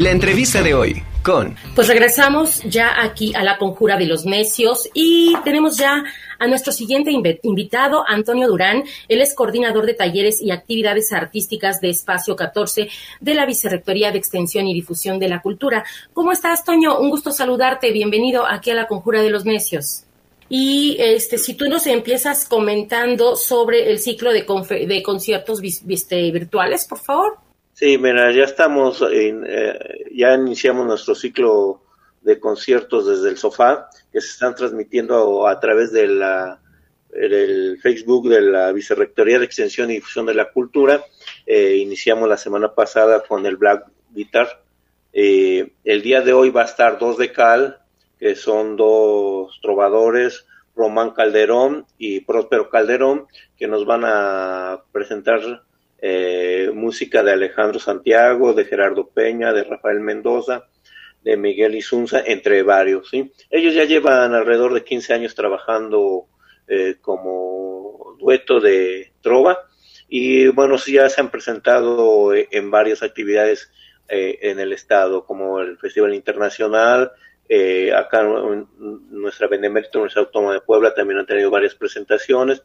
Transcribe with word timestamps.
La 0.00 0.12
entrevista 0.12 0.62
de 0.62 0.72
hoy 0.72 1.02
con... 1.22 1.56
Pues 1.74 1.86
regresamos 1.86 2.62
ya 2.62 3.02
aquí 3.02 3.34
a 3.34 3.44
la 3.44 3.58
conjura 3.58 3.98
de 3.98 4.06
los 4.06 4.24
necios 4.24 4.88
y 4.94 5.34
tenemos 5.44 5.76
ya 5.76 6.02
a 6.38 6.46
nuestro 6.46 6.72
siguiente 6.72 7.12
invitado, 7.42 8.02
Antonio 8.08 8.48
Durán. 8.48 8.84
Él 9.08 9.20
es 9.20 9.34
coordinador 9.34 9.84
de 9.84 9.92
talleres 9.92 10.40
y 10.40 10.52
actividades 10.52 11.12
artísticas 11.12 11.82
de 11.82 11.90
Espacio 11.90 12.34
14 12.34 12.88
de 13.20 13.34
la 13.34 13.44
Vicerrectoría 13.44 14.10
de 14.10 14.16
Extensión 14.16 14.66
y 14.68 14.72
Difusión 14.72 15.18
de 15.18 15.28
la 15.28 15.42
Cultura. 15.42 15.84
¿Cómo 16.14 16.32
estás, 16.32 16.64
Toño? 16.64 16.98
Un 16.98 17.10
gusto 17.10 17.30
saludarte. 17.30 17.92
Bienvenido 17.92 18.46
aquí 18.46 18.70
a 18.70 18.74
la 18.76 18.86
conjura 18.86 19.20
de 19.20 19.28
los 19.28 19.44
necios. 19.44 20.04
Y 20.48 20.96
este, 20.98 21.36
si 21.36 21.52
tú 21.52 21.68
nos 21.68 21.86
empiezas 21.86 22.46
comentando 22.46 23.36
sobre 23.36 23.90
el 23.90 23.98
ciclo 23.98 24.32
de, 24.32 24.46
de 24.86 25.02
conciertos 25.02 25.60
virtuales, 25.60 26.86
por 26.86 27.00
favor. 27.00 27.49
Sí, 27.80 27.96
mira, 27.96 28.30
ya 28.30 28.44
estamos, 28.44 29.00
en, 29.10 29.42
eh, 29.48 30.04
ya 30.12 30.34
iniciamos 30.34 30.86
nuestro 30.86 31.14
ciclo 31.14 31.80
de 32.20 32.38
conciertos 32.38 33.06
desde 33.06 33.30
el 33.30 33.38
sofá, 33.38 33.88
que 34.12 34.20
se 34.20 34.32
están 34.32 34.54
transmitiendo 34.54 35.46
a, 35.46 35.58
través 35.58 35.90
de 35.90 36.06
la 36.06 36.60
el 37.10 37.78
Facebook 37.80 38.28
de 38.28 38.42
la 38.42 38.70
Vicerrectoría 38.72 39.38
de 39.38 39.46
Extensión 39.46 39.90
y 39.90 39.94
Difusión 39.94 40.26
de 40.26 40.34
la 40.34 40.52
Cultura. 40.52 41.02
Eh, 41.46 41.76
iniciamos 41.76 42.28
la 42.28 42.36
semana 42.36 42.74
pasada 42.74 43.22
con 43.26 43.46
el 43.46 43.56
Black 43.56 43.86
Guitar. 44.10 44.62
Eh, 45.14 45.72
el 45.82 46.02
día 46.02 46.20
de 46.20 46.34
hoy 46.34 46.50
va 46.50 46.60
a 46.60 46.66
estar 46.66 46.98
dos 46.98 47.16
de 47.16 47.32
cal, 47.32 47.80
que 48.18 48.36
son 48.36 48.76
dos 48.76 49.58
trovadores, 49.62 50.44
Román 50.76 51.12
Calderón 51.12 51.86
y 51.96 52.20
Próspero 52.20 52.68
Calderón, 52.68 53.26
que 53.56 53.66
nos 53.66 53.86
van 53.86 54.02
a 54.04 54.82
presentar 54.92 55.62
eh, 56.02 56.70
música 56.72 57.22
de 57.22 57.32
Alejandro 57.32 57.78
Santiago, 57.78 58.54
de 58.54 58.64
Gerardo 58.64 59.08
Peña, 59.08 59.52
de 59.52 59.64
Rafael 59.64 60.00
Mendoza, 60.00 60.66
de 61.22 61.36
Miguel 61.36 61.74
Isunza, 61.74 62.22
entre 62.24 62.62
varios. 62.62 63.10
¿sí? 63.10 63.30
Ellos 63.50 63.74
ya 63.74 63.84
llevan 63.84 64.34
alrededor 64.34 64.72
de 64.72 64.82
15 64.82 65.12
años 65.12 65.34
trabajando 65.34 66.26
eh, 66.66 66.96
como 67.02 68.16
dueto 68.18 68.60
de 68.60 69.12
trova 69.20 69.58
y 70.08 70.48
bueno, 70.48 70.78
sí 70.78 70.94
ya 70.94 71.08
se 71.10 71.20
han 71.20 71.30
presentado 71.30 72.34
eh, 72.34 72.48
en 72.50 72.70
varias 72.70 73.02
actividades 73.02 73.70
en 74.12 74.58
el 74.58 74.72
estado, 74.72 75.24
como 75.24 75.60
el 75.60 75.78
Festival 75.78 76.16
Internacional, 76.16 77.12
acá 77.96 78.22
en 78.22 78.66
nuestra 79.08 79.46
Benemérita 79.46 79.98
Universidad 79.98 80.24
Autónoma 80.24 80.54
de 80.54 80.62
Puebla 80.62 80.92
también 80.92 81.20
han 81.20 81.26
tenido 81.26 81.48
varias 81.48 81.76
presentaciones 81.76 82.64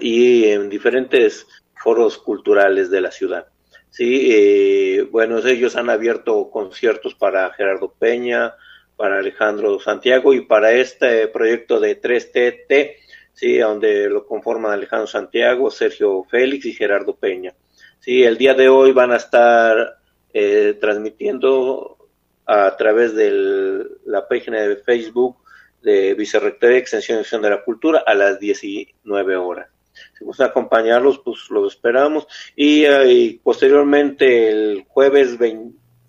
y 0.00 0.44
en 0.44 0.70
diferentes 0.70 1.48
foros 1.84 2.16
culturales 2.16 2.90
de 2.90 3.02
la 3.02 3.10
ciudad. 3.10 3.46
Sí, 3.90 4.30
eh, 4.32 5.06
bueno, 5.10 5.38
ellos 5.38 5.76
han 5.76 5.90
abierto 5.90 6.50
conciertos 6.50 7.14
para 7.14 7.52
Gerardo 7.52 7.92
Peña, 7.92 8.54
para 8.96 9.18
Alejandro 9.18 9.78
Santiago 9.78 10.32
y 10.32 10.40
para 10.40 10.72
este 10.72 11.28
proyecto 11.28 11.78
de 11.78 12.00
3TT, 12.00 12.96
sí, 13.34 13.58
donde 13.58 14.08
lo 14.08 14.26
conforman 14.26 14.72
Alejandro 14.72 15.06
Santiago, 15.06 15.70
Sergio 15.70 16.24
Félix 16.24 16.64
y 16.64 16.72
Gerardo 16.72 17.14
Peña. 17.14 17.52
Sí, 18.00 18.24
el 18.24 18.38
día 18.38 18.54
de 18.54 18.70
hoy 18.70 18.92
van 18.92 19.12
a 19.12 19.16
estar 19.16 19.98
eh, 20.32 20.78
transmitiendo 20.80 21.98
a 22.46 22.74
través 22.76 23.14
de 23.14 23.84
la 24.06 24.26
página 24.26 24.62
de 24.62 24.76
Facebook 24.76 25.36
de 25.82 26.14
Vicerrectoría 26.14 26.76
de 26.76 26.80
Extensión 26.80 27.42
de 27.42 27.50
la 27.50 27.62
Cultura 27.62 28.02
a 28.06 28.14
las 28.14 28.40
19 28.40 29.36
horas 29.36 29.73
si 30.18 30.24
gusta 30.24 30.46
acompañarlos, 30.46 31.18
pues 31.18 31.50
lo 31.50 31.66
esperamos. 31.66 32.26
Y, 32.56 32.84
eh, 32.84 33.40
posteriormente 33.42 34.50
el 34.50 34.84
jueves 34.88 35.38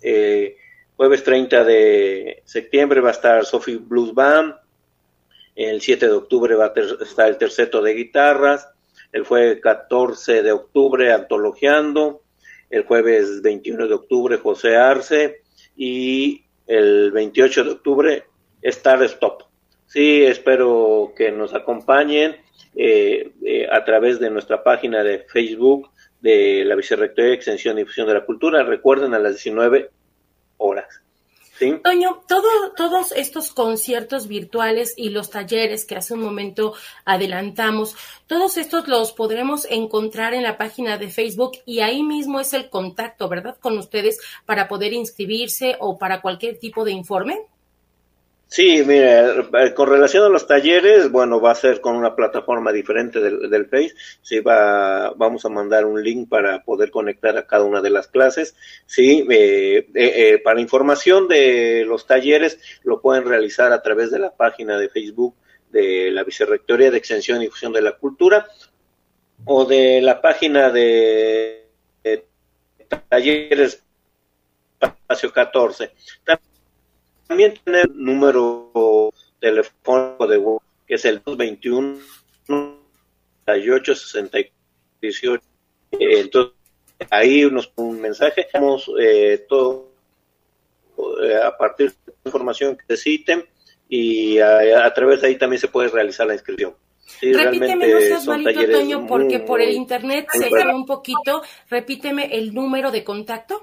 eh, 0.02 0.56
jueves 0.96 1.24
30 1.24 1.64
de 1.64 2.42
septiembre 2.44 3.00
va 3.00 3.10
a 3.10 3.12
estar 3.12 3.44
Sophie 3.44 3.78
Blues 3.78 4.14
Band. 4.14 4.54
El 5.54 5.80
7 5.80 6.06
de 6.06 6.12
octubre 6.12 6.54
va 6.54 6.66
a 6.66 7.04
estar 7.04 7.28
el 7.28 7.38
terceto 7.38 7.82
de 7.82 7.94
guitarras. 7.94 8.68
El 9.12 9.24
jueves 9.24 9.60
14 9.60 10.42
de 10.42 10.52
octubre 10.52 11.12
Antologiando. 11.12 12.22
El 12.68 12.84
jueves 12.84 13.42
21 13.42 13.88
de 13.88 13.94
octubre 13.94 14.36
José 14.38 14.76
Arce. 14.76 15.42
Y 15.76 16.44
el 16.66 17.12
28 17.12 17.64
de 17.64 17.70
octubre 17.70 18.24
Star 18.62 19.02
Stop. 19.04 19.44
Sí, 19.86 20.24
espero 20.24 21.12
que 21.16 21.30
nos 21.30 21.54
acompañen 21.54 22.36
eh, 22.74 23.32
eh, 23.44 23.66
a 23.70 23.84
través 23.84 24.20
de 24.20 24.30
nuestra 24.30 24.62
página 24.62 25.02
de 25.02 25.20
Facebook 25.20 25.90
de 26.20 26.64
la 26.64 26.74
Vicerrectoría 26.74 27.30
de 27.30 27.36
Extensión 27.36 27.78
y 27.78 27.82
Difusión 27.82 28.06
de 28.06 28.14
la 28.14 28.24
Cultura. 28.24 28.62
Recuerden 28.62 29.14
a 29.14 29.18
las 29.18 29.32
19 29.32 29.90
horas. 30.58 31.02
¿Sí? 31.58 31.74
Toño, 31.82 32.22
todo, 32.28 32.46
todos 32.76 33.12
estos 33.12 33.50
conciertos 33.50 34.28
virtuales 34.28 34.92
y 34.94 35.08
los 35.08 35.30
talleres 35.30 35.86
que 35.86 35.96
hace 35.96 36.12
un 36.12 36.20
momento 36.20 36.74
adelantamos, 37.06 37.96
todos 38.26 38.58
estos 38.58 38.86
los 38.88 39.12
podremos 39.12 39.66
encontrar 39.70 40.34
en 40.34 40.42
la 40.42 40.58
página 40.58 40.98
de 40.98 41.08
Facebook 41.08 41.52
y 41.64 41.80
ahí 41.80 42.02
mismo 42.02 42.40
es 42.40 42.52
el 42.52 42.68
contacto, 42.68 43.30
¿verdad? 43.30 43.56
Con 43.58 43.78
ustedes 43.78 44.18
para 44.44 44.68
poder 44.68 44.92
inscribirse 44.92 45.76
o 45.80 45.96
para 45.96 46.20
cualquier 46.20 46.58
tipo 46.58 46.84
de 46.84 46.92
informe. 46.92 47.40
Sí, 48.48 48.84
mire, 48.86 49.40
eh, 49.54 49.74
con 49.74 49.88
relación 49.88 50.24
a 50.24 50.28
los 50.28 50.46
talleres, 50.46 51.10
bueno, 51.10 51.40
va 51.40 51.50
a 51.50 51.56
ser 51.56 51.80
con 51.80 51.96
una 51.96 52.14
plataforma 52.14 52.72
diferente 52.72 53.20
del, 53.20 53.50
del 53.50 53.66
Face. 53.66 53.94
Sí, 54.22 54.38
va, 54.38 55.10
vamos 55.16 55.44
a 55.44 55.48
mandar 55.48 55.84
un 55.84 56.00
link 56.02 56.28
para 56.28 56.62
poder 56.62 56.92
conectar 56.92 57.36
a 57.36 57.46
cada 57.46 57.64
una 57.64 57.82
de 57.82 57.90
las 57.90 58.06
clases. 58.06 58.54
Sí, 58.86 59.26
eh, 59.28 59.88
eh, 59.94 60.40
para 60.44 60.60
información 60.60 61.26
de 61.26 61.84
los 61.86 62.06
talleres 62.06 62.60
lo 62.84 63.00
pueden 63.00 63.24
realizar 63.24 63.72
a 63.72 63.82
través 63.82 64.12
de 64.12 64.20
la 64.20 64.30
página 64.36 64.78
de 64.78 64.90
Facebook 64.90 65.34
de 65.70 66.10
la 66.12 66.22
Vicerrectoría 66.22 66.92
de 66.92 66.98
Extensión 66.98 67.38
y 67.38 67.46
Difusión 67.46 67.72
de 67.72 67.82
la 67.82 67.96
Cultura 67.96 68.46
o 69.44 69.64
de 69.64 70.00
la 70.00 70.20
página 70.20 70.70
de, 70.70 71.64
Talleres 73.08 73.82
Espacio 74.80 75.32
14. 75.32 75.92
También 76.24 76.55
tiene 77.28 77.80
el 77.82 77.92
número 77.94 79.12
telefónico 79.40 80.26
de 80.26 80.38
web, 80.38 80.60
que 80.86 80.94
es 80.94 81.04
el 81.04 81.22
221 81.24 81.98
68 83.44 83.92
18. 85.00 85.44
Entonces, 85.92 86.54
ahí 87.10 87.48
nos 87.50 87.72
un 87.76 88.00
mensaje, 88.00 88.46
damos 88.52 88.90
eh, 89.00 89.44
todo 89.48 89.90
eh, 91.22 91.36
a 91.36 91.56
partir 91.56 91.90
de 91.90 91.96
la 92.06 92.12
información 92.24 92.76
que 92.76 92.84
necesiten 92.88 93.44
y 93.88 94.38
a, 94.38 94.92
través 94.94 95.20
de 95.20 95.28
ahí 95.28 95.38
también 95.38 95.60
se 95.60 95.68
puede 95.68 95.88
realizar 95.88 96.26
la 96.26 96.34
inscripción. 96.34 96.74
Sí, 97.06 97.32
repíteme, 97.32 97.86
no 97.86 98.00
seas 98.00 98.26
malito, 98.26 98.68
Toño, 98.68 99.06
porque 99.06 99.38
por 99.38 99.60
el 99.60 99.72
internet 99.72 100.26
se 100.32 100.48
fue 100.48 100.74
un 100.74 100.84
poquito. 100.84 101.42
Repíteme 101.70 102.36
el 102.36 102.52
número 102.52 102.90
de 102.90 103.04
contacto. 103.04 103.62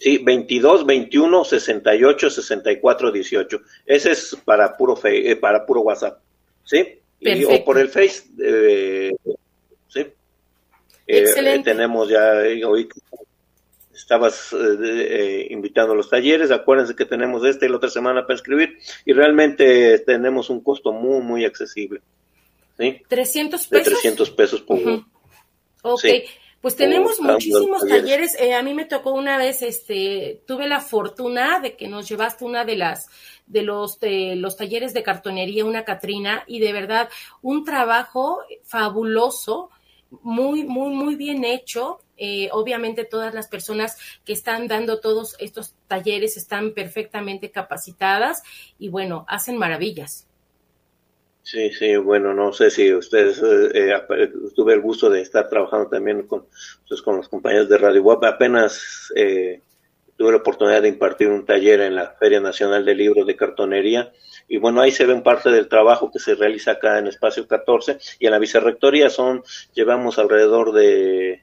Sí, 0.00 0.16
22, 0.16 0.86
21, 0.86 1.44
68, 1.44 2.30
64, 2.30 3.12
18. 3.12 3.60
Ese 3.84 4.12
es 4.12 4.34
para 4.46 4.74
puro 4.74 4.96
fe, 4.96 5.30
eh, 5.30 5.36
para 5.36 5.66
puro 5.66 5.82
WhatsApp. 5.82 6.18
¿Sí? 6.64 7.00
Y, 7.20 7.44
o 7.44 7.62
por 7.62 7.78
el 7.78 7.90
Face. 7.90 8.22
Eh, 8.42 9.10
sí. 9.88 10.06
Eh, 11.06 11.60
tenemos 11.62 12.08
ya, 12.08 12.32
hoy 12.66 12.88
estabas 13.94 14.54
invitando 15.50 15.92
a 15.92 15.96
los 15.96 16.08
talleres, 16.08 16.50
acuérdense 16.50 16.96
que 16.96 17.04
tenemos 17.04 17.44
este 17.44 17.66
y 17.66 17.68
la 17.68 17.76
otra 17.76 17.90
semana 17.90 18.22
para 18.22 18.36
escribir 18.36 18.78
y 19.04 19.12
realmente 19.12 19.98
tenemos 19.98 20.48
un 20.48 20.62
costo 20.62 20.92
muy, 20.92 21.20
muy 21.20 21.44
accesible. 21.44 22.00
¿Sí? 22.78 23.02
300 23.06 23.66
pesos. 23.66 23.84
De 23.84 23.90
300 23.90 24.30
pesos 24.30 24.62
por. 24.62 24.78
Ok. 25.82 26.04
Pues 26.60 26.76
tenemos 26.76 27.20
muchísimos 27.20 27.86
talleres. 27.88 28.38
Eh, 28.38 28.54
a 28.54 28.62
mí 28.62 28.74
me 28.74 28.84
tocó 28.84 29.12
una 29.12 29.38
vez, 29.38 29.62
este, 29.62 30.42
tuve 30.46 30.68
la 30.68 30.80
fortuna 30.80 31.58
de 31.60 31.74
que 31.74 31.88
nos 31.88 32.08
llevaste 32.08 32.44
una 32.44 32.64
de 32.64 32.76
las 32.76 33.08
de 33.46 33.62
los 33.62 33.98
de 33.98 34.36
los 34.36 34.56
talleres 34.56 34.92
de 34.92 35.02
cartonería, 35.02 35.64
una 35.64 35.84
Catrina, 35.84 36.44
y 36.46 36.60
de 36.60 36.72
verdad 36.72 37.08
un 37.40 37.64
trabajo 37.64 38.40
fabuloso, 38.64 39.70
muy 40.22 40.64
muy 40.64 40.90
muy 40.90 41.16
bien 41.16 41.44
hecho. 41.44 42.00
Eh, 42.18 42.50
obviamente 42.52 43.04
todas 43.04 43.32
las 43.32 43.48
personas 43.48 43.96
que 44.26 44.34
están 44.34 44.68
dando 44.68 45.00
todos 45.00 45.36
estos 45.38 45.74
talleres 45.88 46.36
están 46.36 46.74
perfectamente 46.74 47.50
capacitadas 47.50 48.42
y 48.78 48.90
bueno 48.90 49.24
hacen 49.28 49.56
maravillas. 49.56 50.26
Sí, 51.50 51.72
sí, 51.72 51.96
bueno, 51.96 52.32
no 52.32 52.52
sé 52.52 52.70
si 52.70 52.94
ustedes, 52.94 53.42
eh, 53.42 53.92
eh, 53.92 54.32
tuve 54.54 54.72
el 54.72 54.80
gusto 54.80 55.10
de 55.10 55.20
estar 55.20 55.48
trabajando 55.48 55.88
también 55.88 56.28
con, 56.28 56.46
pues, 56.88 57.02
con 57.02 57.16
los 57.16 57.28
compañeros 57.28 57.68
de 57.68 57.76
Radio 57.76 58.04
Web. 58.04 58.24
Apenas 58.24 59.12
eh, 59.16 59.60
tuve 60.16 60.30
la 60.30 60.36
oportunidad 60.36 60.80
de 60.80 60.86
impartir 60.90 61.26
un 61.26 61.44
taller 61.44 61.80
en 61.80 61.96
la 61.96 62.14
Feria 62.20 62.38
Nacional 62.38 62.84
de 62.84 62.94
Libros 62.94 63.26
de 63.26 63.34
Cartonería. 63.34 64.12
Y 64.46 64.58
bueno, 64.58 64.80
ahí 64.80 64.92
se 64.92 65.06
ven 65.06 65.24
parte 65.24 65.50
del 65.50 65.66
trabajo 65.66 66.12
que 66.12 66.20
se 66.20 66.36
realiza 66.36 66.70
acá 66.70 67.00
en 67.00 67.08
Espacio 67.08 67.48
14. 67.48 67.98
Y 68.20 68.26
en 68.26 68.30
la 68.30 68.38
Vicerrectoría 68.38 69.10
son, 69.10 69.42
llevamos 69.74 70.20
alrededor 70.20 70.72
de 70.72 71.42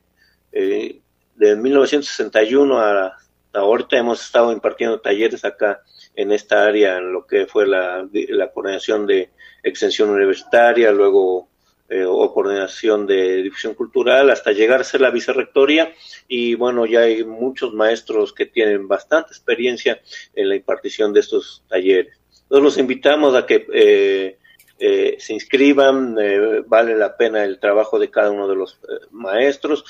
de 0.51 1.56
1961 1.56 2.80
a 2.80 3.18
ahorita 3.53 3.98
hemos 3.98 4.24
estado 4.24 4.51
impartiendo 4.51 5.00
talleres 5.00 5.44
acá 5.45 5.81
en 6.15 6.31
esta 6.31 6.65
área, 6.65 6.98
en 6.98 7.12
lo 7.12 7.25
que 7.25 7.45
fue 7.45 7.68
la, 7.68 8.07
la 8.12 8.51
coordinación 8.51 9.06
de 9.06 9.31
extensión 9.68 10.10
universitaria, 10.10 10.92
luego 10.92 11.50
eh, 11.90 12.04
o 12.06 12.34
coordinación 12.34 13.08
de 13.08 13.42
difusión 13.44 13.74
cultural, 13.74 14.30
hasta 14.30 14.52
llegar 14.52 14.81
a 14.81 14.98
la 14.98 15.12
vicerrectoría. 15.12 15.94
Y 16.28 16.56
bueno, 16.56 16.86
ya 16.86 17.02
hay 17.02 17.24
muchos 17.24 17.74
maestros 17.74 18.34
que 18.34 18.46
tienen 18.46 18.88
bastante 18.88 19.30
experiencia 19.30 20.02
en 20.34 20.50
la 20.50 20.56
impartición 20.56 21.14
de 21.14 21.22
estos 21.22 21.64
talleres. 21.68 22.19
Entonces 22.44 22.64
los 22.64 22.78
invitamos 22.78 23.36
a 23.36 23.46
que 23.46 23.66
eh, 23.74 24.38
eh, 24.80 25.16
se 25.19 25.34
inscriban, 25.34 26.16
eh, 26.20 26.62
vale 26.68 26.96
la 26.96 27.18
pena 27.18 27.44
el 27.44 27.60
trabajo 27.60 27.98
de 27.98 28.12
cada 28.12 28.30
uno 28.30 28.48
de 28.48 28.56
los 28.56 28.74
eh, 28.74 29.08
maestros. 29.10 29.84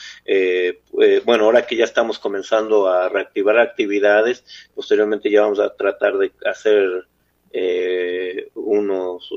bueno, 1.25 1.45
ahora 1.45 1.65
que 1.65 1.75
ya 1.75 1.83
estamos 1.83 2.19
comenzando 2.19 2.87
a 2.87 3.09
reactivar 3.09 3.57
actividades, 3.57 4.45
posteriormente 4.73 5.29
ya 5.29 5.41
vamos 5.41 5.59
a 5.59 5.75
tratar 5.75 6.17
de 6.17 6.31
hacer 6.45 7.07
unos 8.67 9.29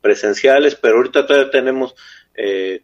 presenciales, 0.00 0.74
pero 0.74 0.96
ahorita 0.96 1.26
todavía 1.26 1.50
tenemos 1.50 1.94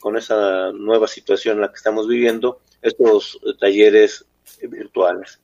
con 0.00 0.16
esa 0.16 0.72
nueva 0.72 1.08
situación 1.08 1.56
en 1.56 1.62
la 1.62 1.68
que 1.68 1.76
estamos 1.76 2.06
viviendo 2.06 2.60
estos 2.82 3.40
talleres 3.58 4.26
virtuales. 4.62 5.40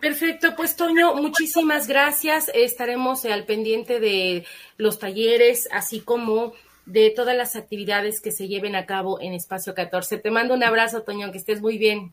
Perfecto, 0.00 0.54
pues 0.56 0.76
Toño, 0.76 1.14
muchísimas 1.14 1.86
gracias. 1.86 2.50
Estaremos 2.52 3.24
al 3.24 3.46
pendiente 3.46 3.98
de 3.98 4.44
los 4.76 4.98
talleres, 4.98 5.68
así 5.72 6.00
como 6.00 6.52
de 6.86 7.10
todas 7.10 7.36
las 7.36 7.56
actividades 7.56 8.20
que 8.20 8.32
se 8.32 8.48
lleven 8.48 8.74
a 8.74 8.84
cabo 8.84 9.20
en 9.20 9.32
Espacio 9.32 9.74
14. 9.74 10.18
Te 10.18 10.30
mando 10.30 10.54
un 10.54 10.64
abrazo, 10.64 11.02
Toño, 11.02 11.30
que 11.30 11.38
estés 11.38 11.60
muy 11.60 11.78
bien. 11.78 12.12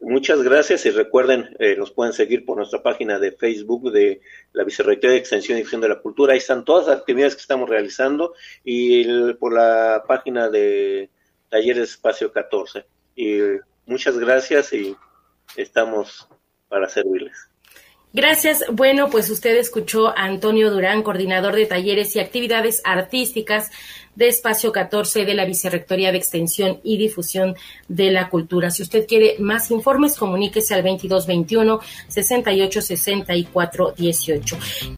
Muchas 0.00 0.42
gracias 0.42 0.86
y 0.86 0.90
recuerden, 0.90 1.56
eh, 1.58 1.74
nos 1.76 1.90
pueden 1.90 2.12
seguir 2.12 2.44
por 2.44 2.56
nuestra 2.56 2.82
página 2.82 3.18
de 3.18 3.32
Facebook 3.32 3.90
de 3.90 4.20
la 4.52 4.62
Vicerrectoría 4.62 5.14
de 5.14 5.18
Extensión 5.18 5.58
y 5.58 5.60
Difusión 5.60 5.80
de 5.80 5.88
la 5.88 6.00
Cultura. 6.00 6.32
Ahí 6.32 6.38
están 6.38 6.64
todas 6.64 6.86
las 6.86 6.98
actividades 6.98 7.34
que 7.34 7.40
estamos 7.40 7.68
realizando 7.68 8.34
y 8.62 9.32
por 9.34 9.54
la 9.54 10.04
página 10.06 10.48
de 10.48 11.10
Talleres 11.48 11.90
Espacio 11.90 12.32
14. 12.32 12.86
Y 13.16 13.40
muchas 13.86 14.16
gracias 14.18 14.72
y 14.72 14.96
estamos 15.56 16.28
para 16.68 16.88
servirles. 16.88 17.48
Gracias. 18.12 18.64
Bueno, 18.72 19.10
pues 19.10 19.28
usted 19.28 19.56
escuchó 19.56 20.08
a 20.08 20.24
Antonio 20.24 20.70
Durán, 20.70 21.02
coordinador 21.02 21.54
de 21.54 21.66
talleres 21.66 22.16
y 22.16 22.20
actividades 22.20 22.80
artísticas 22.84 23.70
de 24.14 24.28
Espacio 24.28 24.72
14 24.72 25.24
de 25.24 25.34
la 25.34 25.44
Vicerrectoría 25.44 26.10
de 26.10 26.18
Extensión 26.18 26.80
y 26.82 26.96
Difusión 26.96 27.54
de 27.86 28.10
la 28.10 28.28
Cultura. 28.28 28.70
Si 28.70 28.82
usted 28.82 29.06
quiere 29.06 29.36
más 29.38 29.70
informes, 29.70 30.16
comuníquese 30.16 30.74
al 30.74 30.82
2221 30.82 31.80
68 32.08 32.82
64 32.82 33.94
18. 33.96 34.58